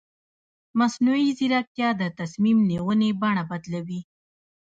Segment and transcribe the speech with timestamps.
[0.79, 4.01] مصنوعي ځیرکتیا د تصمیم نیونې بڼه بدلوي.